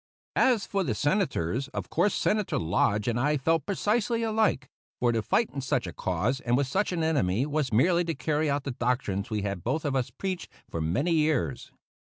As 0.41 0.65
for 0.65 0.83
the 0.83 0.95
Senators, 0.95 1.67
of 1.75 1.91
course 1.91 2.15
Senator 2.15 2.57
Lodge 2.57 3.07
and 3.07 3.19
I 3.19 3.37
felt 3.37 3.67
precisely 3.67 4.23
alike; 4.23 4.67
for 4.99 5.11
to 5.11 5.21
fight 5.21 5.51
in 5.53 5.61
such 5.61 5.85
a 5.85 5.93
cause 5.93 6.39
and 6.39 6.57
with 6.57 6.65
such 6.65 6.91
an 6.91 7.03
enemy 7.03 7.45
was 7.45 7.71
merely 7.71 8.03
to 8.05 8.15
carry 8.15 8.49
out 8.49 8.63
the 8.63 8.71
doctrines 8.71 9.29
we 9.29 9.43
had 9.43 9.63
both 9.63 9.85
of 9.85 9.95
us 9.95 10.09
preached 10.09 10.51
for 10.71 10.81
many 10.81 11.11
years. 11.11 11.71